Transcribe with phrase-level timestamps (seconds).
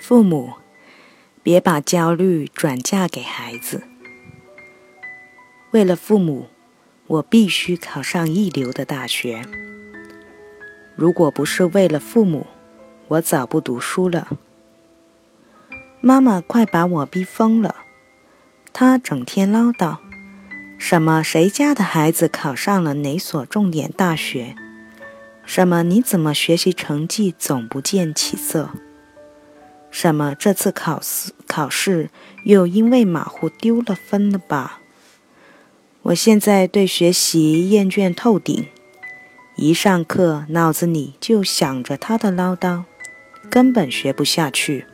[0.00, 0.54] 父母，
[1.42, 3.82] 别把焦虑转嫁给孩子。
[5.72, 6.48] 为了父母，
[7.06, 9.44] 我必须考上一流的大学。
[10.96, 12.46] 如果不是为了父母，
[13.08, 14.28] 我早不读书了。
[16.00, 17.76] 妈妈快把我逼疯了，
[18.72, 19.98] 她整天唠叨，
[20.78, 24.56] 什么谁家的孩子考上了哪所重点大学，
[25.44, 28.70] 什么你怎么学习成绩总不见起色。
[29.90, 30.34] 什么？
[30.34, 32.10] 这次考试考试
[32.44, 34.80] 又因为马虎丢了分了吧？
[36.02, 38.66] 我现在对学习厌倦透顶，
[39.56, 42.84] 一上课脑子里就想着他的唠叨，
[43.50, 44.86] 根本学不下去。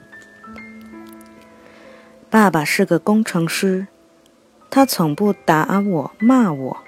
[2.29, 3.87] 爸爸是个工程师，
[4.69, 6.79] 他从不打我骂我，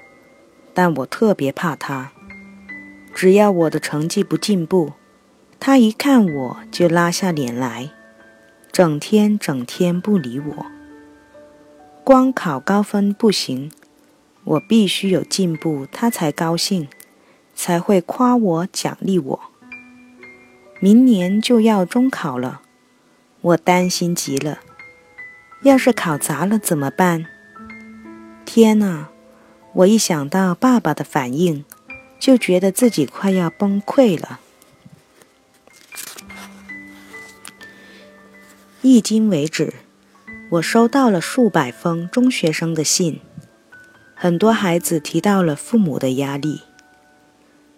[0.75, 2.11] 但我特别怕他。
[3.15, 4.95] 只要我的成绩不进步，
[5.61, 7.91] 他一看我就拉下脸来。
[8.79, 10.67] 整天整天不理我，
[12.05, 13.73] 光考高分不行，
[14.45, 16.87] 我必须有进步，他才高兴，
[17.57, 19.41] 才会夸我奖励我。
[20.79, 22.61] 明年就要中考了，
[23.41, 24.61] 我担心极了，
[25.65, 27.27] 要是考砸了怎么办？
[28.47, 29.09] 天哪！
[29.73, 31.65] 我一想到爸爸的反应，
[32.21, 34.39] 就觉得自己快要崩溃了。
[38.81, 39.75] 迄今为止，
[40.51, 43.19] 我收到了数百封中学生的信，
[44.15, 46.61] 很多孩子提到了父母的压力。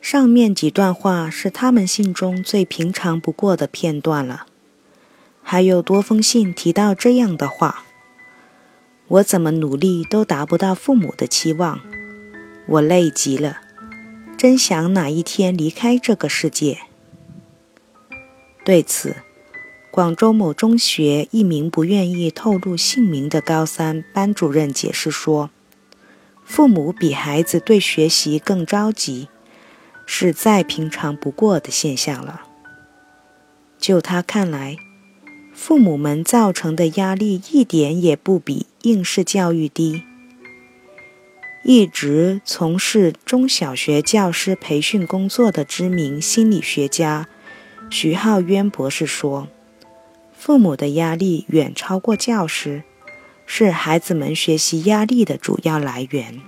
[0.02, 4.44] 上面几段话是他们信中最平常不过的片段了。
[5.42, 7.86] 还有多封信提到这样的话
[9.08, 11.80] ：“我怎么努力都达不到父母的期望，
[12.66, 13.62] 我累极了，
[14.36, 16.80] 真想哪一天离开这个世界。”
[18.66, 19.16] 对此。
[19.92, 25.50] 广州某中学一名不愿意透露姓名的高三班主任解释说
[26.46, 29.26] ：“父母比孩子对学习更着急，
[30.06, 32.42] 是再平常不过的现象了。
[33.80, 34.76] 就他看来，
[35.52, 40.04] 父母们造成的压力一点也不比应试教育低。”
[41.64, 47.28] 一直从事中小学教师培训工作的知名心理学家
[47.90, 49.48] 徐浩渊博士说。
[50.40, 52.82] 父母的压力远超过教师，
[53.44, 56.40] 是孩子们学习压力的主要来源。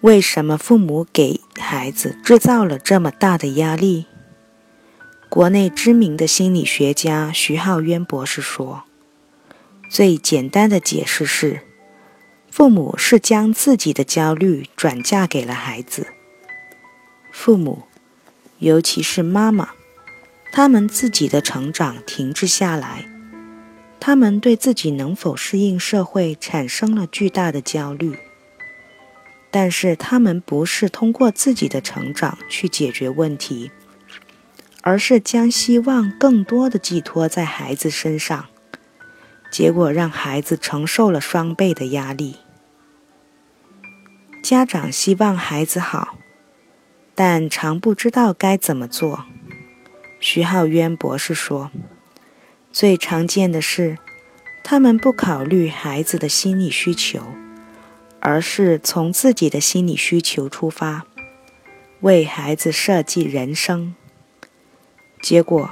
[0.00, 4.06] 为什么父母给孩子制造了这么大的压力？
[5.28, 8.82] 国内知名的心理学家徐浩渊博士说
[9.88, 11.60] ：“最简单的解释是，
[12.50, 16.08] 父母是将自己的焦虑转嫁给了孩子。
[17.30, 17.84] 父母，
[18.58, 19.70] 尤其是妈妈。”
[20.56, 23.04] 他们自己的成长停滞下来，
[24.00, 28.18] 他们对自己能否适应社会产生了巨大的焦虑。
[29.50, 33.70] 但是他们不是通过自己的成长去解决问题，
[34.80, 38.46] 而是将希望更多的寄托在孩子身上，
[39.50, 42.36] 结果让孩子承受了双倍的压力。
[44.42, 46.16] 家长希望孩子好，
[47.14, 49.26] 但常不知道该怎么做。
[50.28, 51.70] 徐浩渊博士说
[52.72, 53.96] ：“最常见的是，
[54.64, 57.22] 他们不考虑孩子的心理需求，
[58.18, 61.06] 而是从自己的心理需求出发，
[62.00, 63.94] 为孩子设计人生。
[65.22, 65.70] 结果，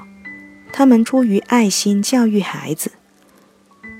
[0.72, 2.92] 他们出于爱心教育孩子，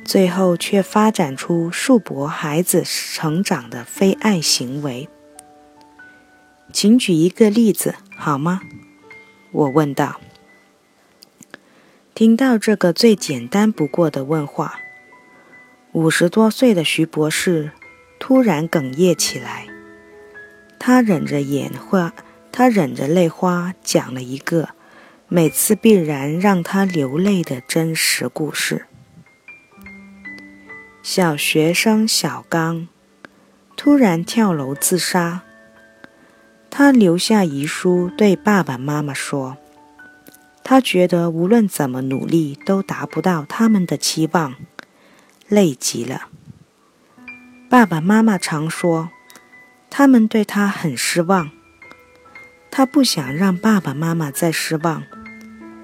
[0.04, 5.09] 最后却发展出束缚孩子成长的非爱行为。
[6.72, 8.60] 请举一个例子好吗？”
[9.50, 10.21] 我问道。
[12.15, 14.79] 听到这个最简单不过的问话，
[15.91, 17.73] 五十多岁的徐博士
[18.21, 19.67] 突然哽咽起来。
[20.79, 22.15] 他忍着眼花，
[22.53, 24.69] 他忍着泪花，讲了一个
[25.27, 28.87] 每次必然让他流泪的真实故事。
[31.03, 32.87] 小学生小刚
[33.77, 35.43] 突然跳楼自杀，
[36.71, 39.57] 他留下遗书对爸爸妈妈说。
[40.66, 44.55] 他觉得无论怎么努力都达不到他们的期望，
[45.47, 46.28] 累极了。
[47.69, 49.11] 爸爸妈妈常说，
[49.91, 51.51] 他们对他很失望。
[52.71, 55.05] 他不想让爸爸妈妈再失望，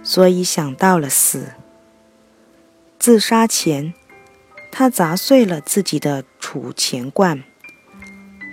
[0.02, 1.52] 所以想到了死。
[2.98, 3.92] 自杀前，
[4.72, 7.44] 他砸碎了自己的储钱罐，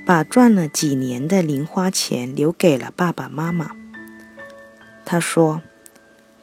[0.05, 3.71] 把赚了几年的零花钱留给了爸爸妈妈。
[5.05, 5.61] 他说。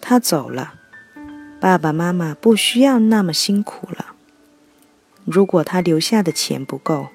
[0.07, 0.75] 他走了，
[1.59, 4.15] 爸爸妈妈不需要那么辛苦了。
[5.25, 7.09] 如果他留下的钱不够，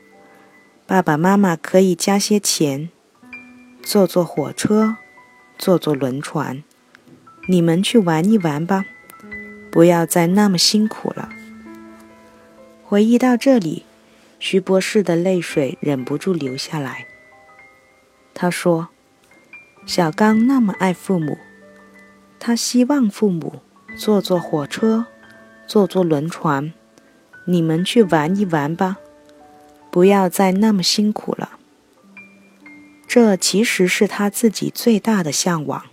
[0.88, 2.89] 爸爸妈妈可以加些钱，
[3.83, 4.95] 坐坐火车，
[5.59, 6.63] 坐坐轮船，
[7.47, 8.86] 你们去玩一玩吧，
[9.71, 11.30] 不要再那么辛苦了。
[12.83, 13.86] 回忆到这里，
[14.39, 17.06] 徐博士的泪水忍不住流下来。
[18.33, 18.89] 他说
[19.86, 21.38] ：“小刚那么爱父母，
[22.39, 23.62] 他希望父母
[23.97, 25.06] 坐坐火车，
[25.68, 26.74] 坐坐轮船，
[27.45, 28.97] 你们去玩一玩吧。”
[29.91, 31.57] 不要再那么辛苦了。
[33.07, 35.86] 这其实是他自己最大的向往。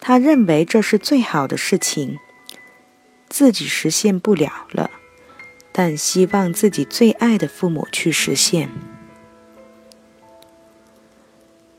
[0.00, 2.18] 他认为这是最好的事情，
[3.28, 4.90] 自己实现不了了，
[5.70, 8.70] 但希望自己最爱的父母去实现。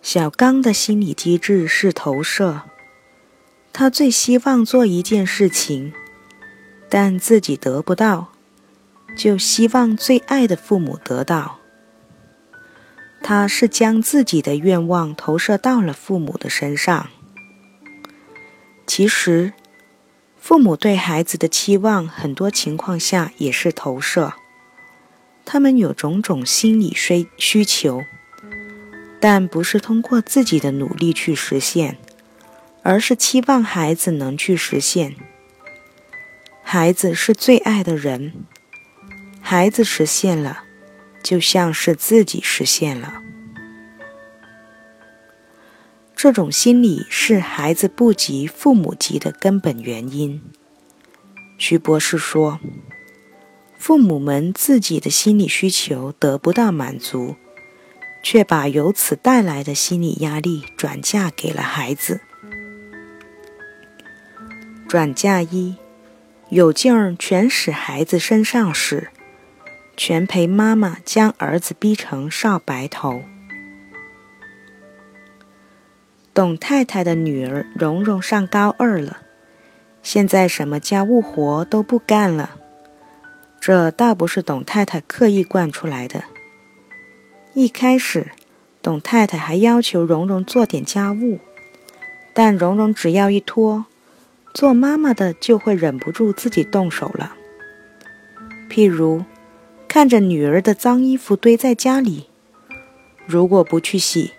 [0.04, 2.62] 小刚的心理机制是投射，
[3.72, 5.94] 他最希望做一件事情，
[6.90, 8.30] 但自己得不到。
[9.18, 11.60] 就希望最爱的父母得到。
[13.22, 17.10] 他是将自己的愿望投射到了父母的身上。
[18.88, 19.54] 其实，
[20.40, 24.34] 父母对孩子的期望，很多情况下也是投射。
[25.44, 28.04] 他们有种种心理需需求，
[29.20, 31.98] 但不是通过自己的努力去实现，
[32.90, 35.16] 而是期望孩子能去实现。
[36.64, 38.34] 孩子是最爱的人。
[39.40, 40.64] 孩子实现了，
[41.22, 43.22] 就像是自己实现了。
[46.16, 50.42] 这种心理是孩子不及父母急的根本原因。
[51.60, 52.60] 徐博士说
[53.78, 57.36] ：“父母们自己的心理需求得不到满足，
[58.24, 62.22] 却把由此带来的心理压力转嫁给了孩子。
[64.90, 65.76] 转嫁一，
[66.50, 69.10] 有劲儿全使孩子身上使。”
[69.96, 73.22] 全陪妈妈将儿子逼成少白头。
[76.34, 79.18] 董太太的女儿蓉蓉上高二了，
[80.02, 82.58] 现在什么家务活都不干了。
[83.60, 86.24] 这倒不是董太太刻意惯出来的。
[87.54, 88.32] 一开始，
[88.82, 91.40] 董太太还要求蓉蓉做点家务，
[92.34, 93.86] 但蓉蓉只要一拖，
[94.60, 97.34] 做妈妈的就会忍不住自己动手了。
[98.70, 99.24] 譬如。
[99.88, 102.28] 看着女儿的脏衣服堆在家里，
[103.26, 104.34] 如果不去洗，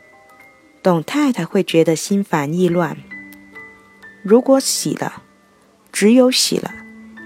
[0.80, 2.94] 董太太会觉得心烦意乱；
[4.22, 5.24] 如果洗了，
[5.90, 6.72] 只有洗了，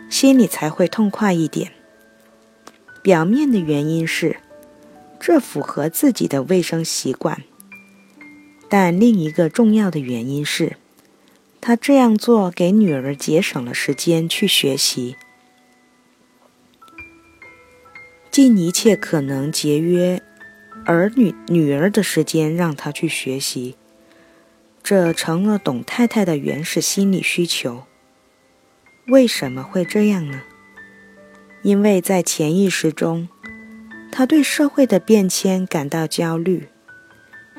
[0.08, 1.72] 心里才会痛快一点。
[3.02, 4.38] 表面的原因是，
[5.20, 7.42] 这符合自己的卫生习惯，
[8.70, 10.78] 但另一个重要的原因是，
[11.66, 15.16] 他这样做给女儿节省了时间去学习。
[18.30, 20.20] 尽一切可能节约
[20.84, 23.76] 儿女女儿的时间，让她去学习，
[24.82, 27.84] 这成了董太太的原始心理需求。
[29.06, 30.42] 为什么会这样呢？
[31.62, 33.26] 因为在潜意识中，
[34.12, 36.68] 她对社会的变迁感到焦虑，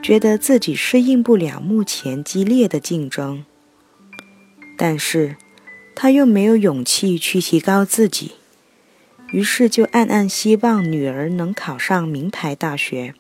[0.03, 3.43] 觉得自己适应不了目前激烈的竞争，
[4.77, 5.35] 但是
[5.95, 8.35] 他又没有勇气去提高自己。
[9.31, 13.15] 于是就暗暗希望女儿能考上名牌大学，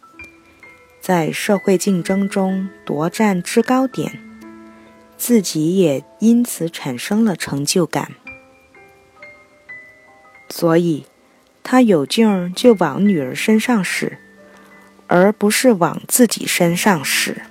[1.01, 4.19] 在社会竞争中夺占制高点，
[5.17, 8.11] 自己也因此产生了成就感。
[10.49, 11.05] 所以，
[11.63, 14.19] 他有劲儿就往女儿身上使，
[15.07, 17.41] 而不是往自己身上使。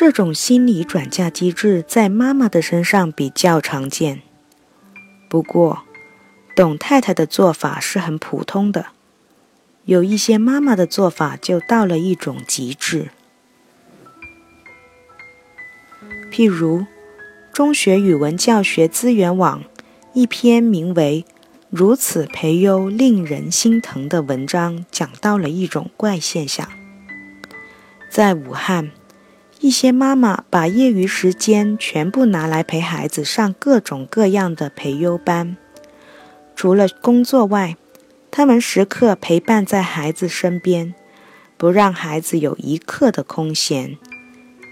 [0.00, 4.22] 这种心理转嫁机制在妈妈的身上比较常见，
[5.28, 5.80] 不过。
[6.54, 8.86] 董太太的做法是很普通的，
[9.86, 13.08] 有一些妈妈的做法就到了一种极致。
[16.30, 16.86] 譬如，
[17.52, 19.64] 中学语文教学资源网
[20.12, 21.24] 一篇名为
[21.70, 26.68] 《如此培优令人心疼》的文章，讲到了一种怪现象：
[28.08, 28.92] 在武汉，
[29.60, 35.56] 一些妈妈把业余时间全部拿来陪孩子上各种各样的培优班。
[36.54, 37.76] 除了工作外，
[38.30, 40.94] 他们时刻陪伴在孩子身边，
[41.56, 43.98] 不让孩子有一刻的空闲，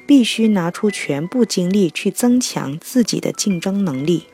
[0.07, 4.27] 必须拿出全部精力去增强自己的竞争能力。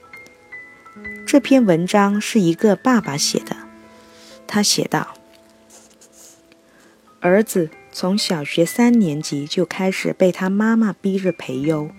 [1.26, 3.56] 这篇文章是一个爸爸写的，
[4.46, 5.14] 他写道
[7.20, 11.90] ：“儿子从小学三年级就开始被他妈妈逼着培优，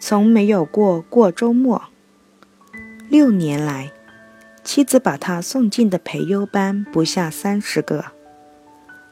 [0.00, 1.84] 从没有过过周末。
[3.10, 3.92] 六年来，
[4.64, 8.06] 妻子把他送进的培优班不下三十个。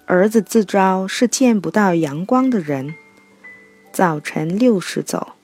[0.07, 2.95] 儿子自招是见不到阳光的人，
[3.93, 5.35] 早晨六时走，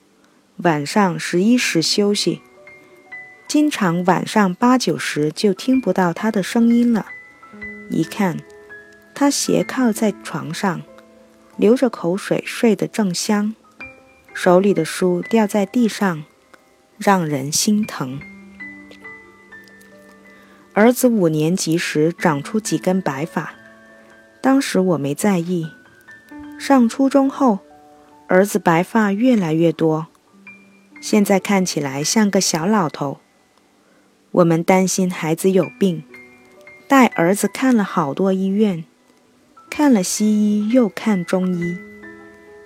[0.57, 2.41] 晚上十一时休息，
[3.47, 7.05] 经常晚上八九时就听不到他的声音了。
[7.89, 8.37] 一看，
[9.19, 10.81] 他斜靠在床上，
[11.57, 13.53] 流着口水睡得正香，
[14.33, 16.23] 手里的书掉在地上，
[16.97, 18.21] 让人心疼。
[20.71, 23.51] 儿子五年级时长出几根白发。
[24.39, 25.67] 当时我没在意，
[26.57, 27.59] 上初中后，
[28.27, 30.07] 儿子白发越来越多，
[31.01, 33.19] 现在看起来像个小老头。
[34.31, 36.05] 我们担心孩子有病，
[36.87, 38.85] 带儿子看了好多医院，
[39.69, 41.77] 看了西医又看中医，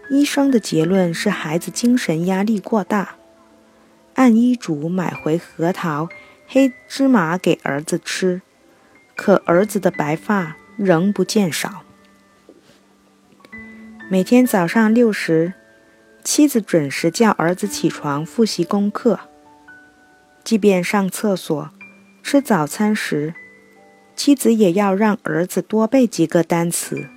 [0.10, 3.16] 医生的结论是孩子精神压力过大。
[4.16, 6.10] 按医嘱买回核桃、
[6.48, 8.42] 黑芝麻给儿子吃，
[9.16, 10.56] 可儿子的白发。
[10.76, 11.84] 仍不见少。
[14.10, 15.54] 每天早上六时，
[16.24, 19.20] 妻子准时叫儿子起床复习功课。
[20.44, 21.70] 即便上厕所、
[22.24, 23.36] 吃早餐时，
[24.16, 27.08] 妻子也要让儿子多背几个单词。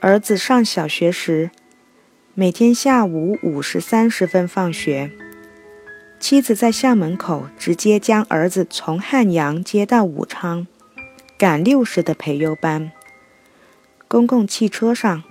[0.00, 1.50] 儿子上小学时，
[2.34, 5.10] 每天下午五时三十分放学，
[6.20, 10.66] 妻子在校门口直接将儿子从汉阳接到武昌。
[11.38, 12.92] 赶六时的培优班，
[14.08, 15.22] 公共汽车上，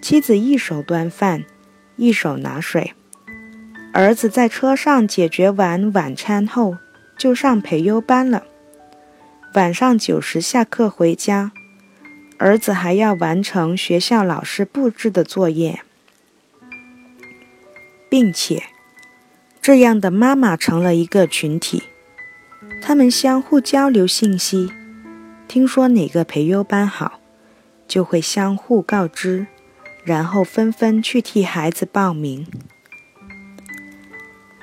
[0.00, 1.44] 妻子一手端饭，
[1.96, 2.94] 一手拿水。
[3.92, 6.76] 儿子在车上解决完晚餐后，
[7.18, 8.44] 就上培优班了。
[9.54, 11.52] 晚上九时下课回家，
[12.36, 15.80] 儿子还要完成学校老师布置的作业，
[18.10, 18.64] 并且，
[19.62, 21.84] 这样的妈妈成了一个群体，
[22.82, 24.70] 他们相互交流信息。
[25.48, 27.18] 听说哪个培优班好，
[27.88, 29.46] 就会相互告知，
[30.04, 32.46] 然后纷纷去替孩子报名。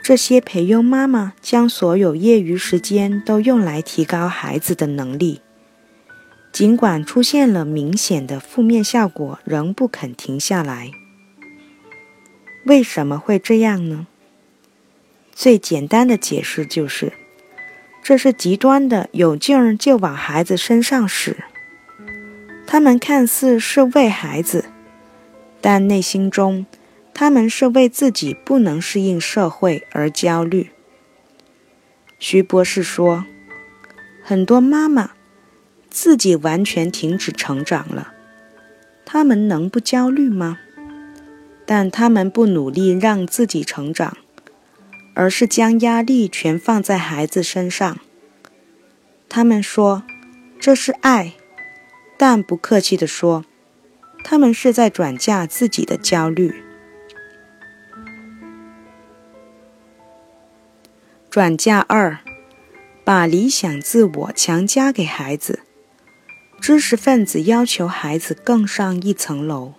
[0.07, 5.41] 这些培优妈妈将所有业余时间都用来提高孩子的能力，
[6.51, 10.91] 尽管出现了明显的负面效果，仍不肯停下来。
[12.67, 14.05] 为什么会这样呢？
[15.33, 17.11] 最简单的解释就是。
[18.03, 21.37] 这是极端的，有劲儿就往孩子身上使。
[22.67, 24.65] 他们看似是为孩子，
[25.59, 26.67] 但内心中，
[27.15, 30.69] 他们是为自己不能适应社会而焦虑。
[32.19, 33.25] 徐博士说，
[34.21, 35.11] 很多妈妈
[35.89, 38.13] 自己完全停止成长了，
[39.05, 40.59] 他们能不焦虑吗？
[41.65, 44.17] 但他们不努力让自己成长。
[45.17, 47.97] 而是将压力全放在孩子身上。
[49.29, 50.03] 他们说
[50.59, 51.35] 这是爱，
[52.17, 53.45] 但不客气地说，
[54.25, 56.64] 他们是在转嫁自己的焦虑。
[61.35, 62.19] 转嫁二，
[63.03, 65.63] 把理想自我强加给孩子。
[66.61, 69.73] 知识分子要求孩子更上一层楼。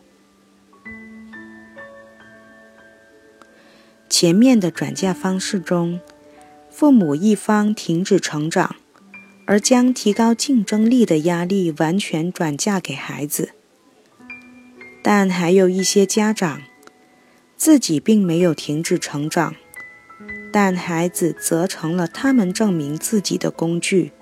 [4.11, 5.99] 前面的转嫁方式中，
[6.71, 8.77] 父母一方停止成长，
[9.47, 13.53] 而将提高竞争力的压力完全转嫁给孩子。
[15.03, 16.61] 但还有一些家长
[17.57, 19.57] 自己并没有停止成长，
[20.53, 24.13] 但孩子则成了他们证明自己的工具，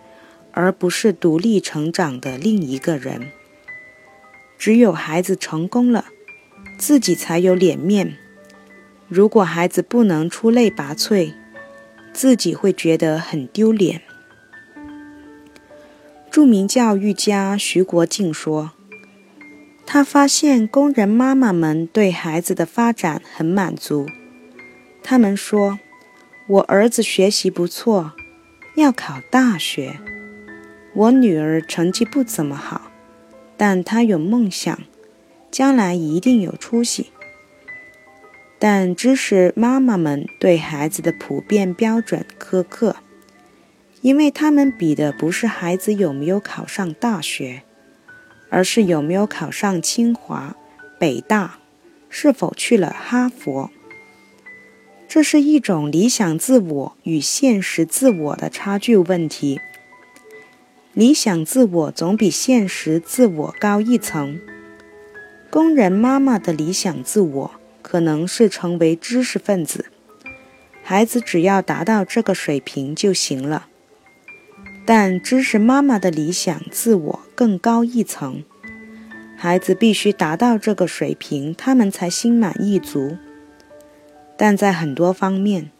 [0.53, 3.31] 而不是独立成长的另一个人。
[4.59, 6.07] 只有孩子成功了，
[6.79, 8.17] 自己才有脸面。
[9.09, 11.35] 如果孩子不能出类拔萃，
[12.13, 14.01] 自己会觉得很丢脸。
[16.31, 18.73] 著名教育家徐国静说
[19.87, 24.07] ：“他发现工人妈妈们对孩子的发展很满足。
[25.03, 25.79] 他们说，
[26.47, 28.13] 我儿子学习不错，
[28.77, 29.99] 要考大学；
[30.95, 32.91] 我女儿成绩不怎么好，
[33.57, 34.79] 但她有梦想，
[35.51, 37.11] 将来一定有出息。”
[38.61, 42.97] 但知识妈妈们对孩子的普遍标准苛刻，
[44.03, 47.63] 因为他们比的不是孩子有没有考上大学，
[48.51, 50.55] 而是有没有考上清华、
[50.99, 51.59] 北大，
[52.11, 53.71] 是否去了哈佛。
[55.15, 59.61] 这是一种理想自我与现实自我的差距问题。
[60.93, 64.41] 理想自我总比现实自我高一层。
[65.51, 67.53] 工人妈妈的理想自我。
[67.81, 69.85] 可能是成为知识分子。
[70.83, 73.69] 孩子只要达到这个水平就行了。
[74.85, 78.43] 但知识妈妈的理想自我更高一层，
[79.37, 83.17] 孩子必须达到这个水平，他们才心满意足。
[84.37, 85.71] 但在很多方面，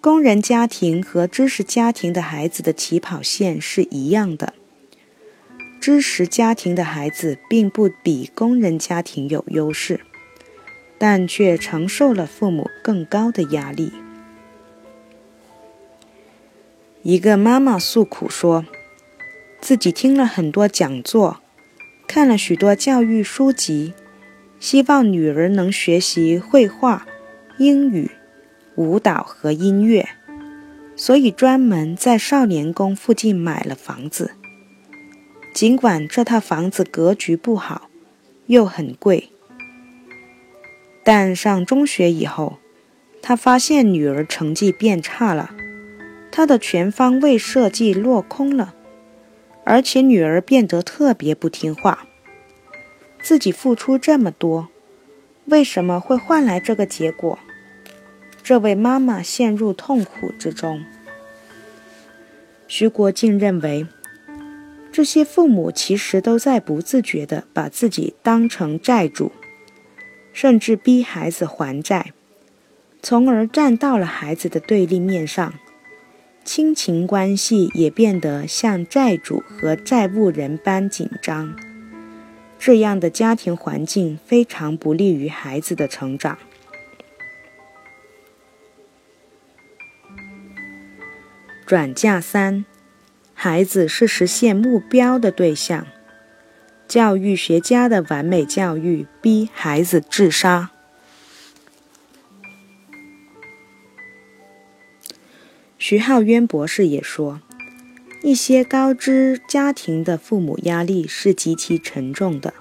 [0.00, 4.54] 工人家庭和知识家庭的孩子的起跑线是一样的。
[5.80, 10.00] 知识家庭的孩子并不比工人家庭有优势，
[10.98, 13.92] 但却承受了父母更高的压力。
[17.02, 18.64] 一个妈妈诉苦说，
[19.60, 21.40] 自己听了很多讲座，
[22.08, 23.94] 看了许多教育书籍，
[24.58, 27.06] 希望女儿能学习绘画、
[27.58, 28.10] 英语、
[28.74, 30.06] 舞蹈和音乐，
[30.94, 34.32] 所以专门在少年宫附近买了房子。
[35.54, 37.88] 尽管这套房子格局不好，
[38.46, 39.30] 又很贵，
[41.02, 42.58] 但上中学以后，
[43.22, 45.54] 他发现女儿成绩变差了。
[46.30, 48.74] 他的全方位设计落空了，
[49.64, 52.06] 而且女儿变得特别不听话。
[53.22, 54.68] 自己付出这么多，
[55.46, 57.38] 为什么会换来这个结果？
[58.46, 60.84] 这位妈妈陷入痛苦之中。
[62.68, 63.88] 徐国静认为，
[64.92, 69.32] 这些父母其实都在不自觉地把自己当成债主，
[70.32, 72.12] 甚至逼孩子还债，
[73.02, 75.52] 从而站到了孩子的对立面上。
[76.44, 81.56] 亲情关系也变得像债主和债务人般紧张，
[82.60, 86.38] 这样的家庭环境非常不利于孩子的成长。
[91.66, 92.64] 转嫁三，
[93.34, 95.84] 孩子是实现目标的对象。
[96.86, 100.70] 教育学家的完美教育逼孩子自杀。
[105.76, 107.40] 徐浩渊博士也说，
[108.22, 112.54] 一些高知家庭的父母压力是极其沉重的。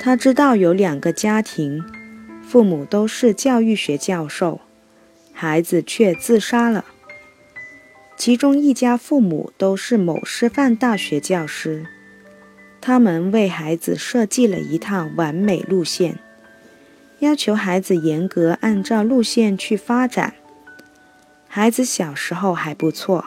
[0.00, 1.84] 他知道有两个家庭，
[2.42, 4.60] 父母都是教育学教授，
[5.32, 6.84] 孩子却自杀了。
[8.24, 11.88] 其中一家父母都是某师范大学教师，
[12.80, 16.20] 他们为孩子设计了一套完美路线，
[17.18, 20.34] 要求孩子严格按照路线去发展。
[21.48, 23.24] 孩子小时候还不错，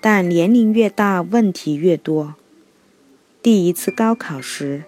[0.00, 2.36] 但年龄越大，问题越多。
[3.42, 4.84] 第一次高考时，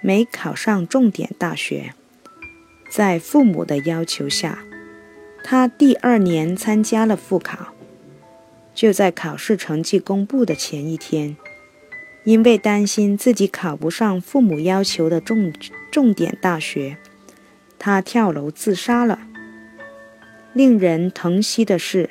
[0.00, 1.94] 没考上重点大学，
[2.90, 4.58] 在父母的要求下，
[5.44, 7.68] 他第二年参加了复考。
[8.78, 11.36] 就在考试成绩公布的前一天，
[12.22, 15.52] 因为担心自己考不上父母要求的重
[15.90, 16.96] 重点大学，
[17.76, 19.18] 他跳楼自杀了。
[20.52, 22.10] 令人疼惜的是，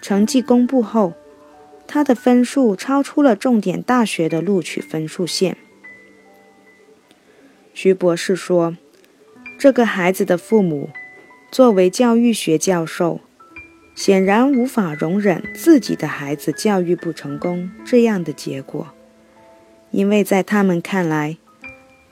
[0.00, 1.12] 成绩公布后，
[1.86, 5.58] 他的分数超出了重点大学的录取分数线。
[7.74, 8.78] 徐博士说
[9.60, 10.88] ：“这个孩子的父母
[11.50, 13.20] 作为教育学教授，
[13.94, 18.88] 显然无法容忍自己的孩子教育不成功这样的结果，
[19.90, 21.36] 因为在他们看来，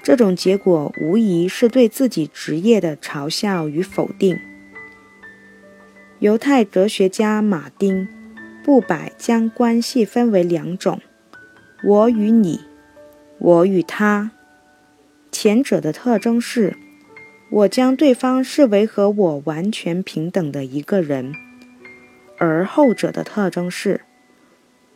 [0.03, 4.39] 这种结果无疑是对自己职业的嘲笑与否定。”
[6.21, 8.07] 犹太哲学家马丁·
[8.63, 11.01] 布柏将关系分为两种：
[11.83, 12.61] 我与你，
[13.39, 14.31] 我与他。
[15.33, 16.77] 前者的特征是，
[17.51, 21.33] 我将对方视为和我完全平等的一个人；
[22.41, 24.01] 而后者的特征是，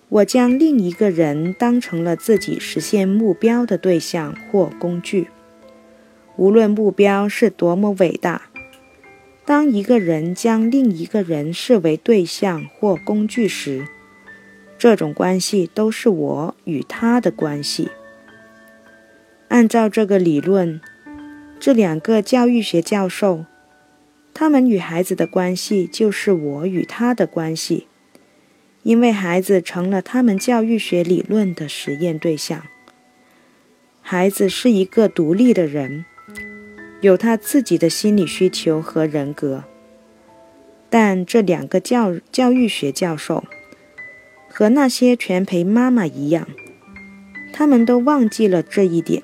[0.09, 5.29] 我将另一个人当成了自己实现目标的对象或工具，
[6.37, 8.49] 无论目标是多么伟大。
[9.45, 13.87] 当一个人将另一个人视为对象或工具时，
[14.79, 17.91] 这种关系都是我与他的关系。
[19.49, 20.81] 按照这个理论，
[21.61, 23.45] 这两个教育学教授，
[24.35, 27.87] 他们与孩子的关系就是我与他的关系，
[28.83, 32.65] 因为孩子成了他们教育学理论的实验对象。
[34.03, 36.05] 孩子是一个独立的人。
[37.01, 39.65] 有他自己的心理需求和人格，
[40.89, 43.45] 但这两个教教育学教授
[44.49, 46.49] 和那些全陪妈妈一样，
[47.53, 49.23] 他们都忘记了这一点。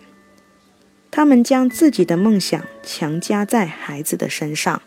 [1.10, 4.82] 他们将自己的梦想强加在孩子的身上。